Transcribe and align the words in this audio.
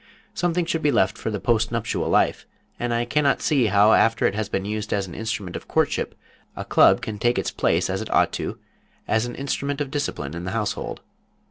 Something 0.33 0.65
should 0.65 0.81
be 0.81 0.91
left 0.91 1.15
for 1.15 1.29
the 1.29 1.39
post 1.39 1.71
nuptial 1.71 2.09
life, 2.09 2.47
and 2.79 2.91
I 2.91 3.05
cannot 3.05 3.39
see 3.39 3.67
how 3.67 3.93
after 3.93 4.25
it 4.25 4.33
has 4.33 4.49
been 4.49 4.65
used 4.65 4.91
as 4.91 5.05
an 5.05 5.13
instrument 5.13 5.55
of 5.55 5.67
courtship 5.67 6.15
a 6.55 6.65
club 6.65 7.01
can 7.01 7.19
take 7.19 7.37
its 7.37 7.51
place 7.51 7.87
as 7.87 8.01
it 8.01 8.11
ought 8.11 8.31
to 8.31 8.57
as 9.07 9.27
an 9.27 9.35
instrument 9.35 9.79
of 9.79 9.91
discipline 9.91 10.33
in 10.33 10.43
the 10.43 10.53
household. 10.57 11.01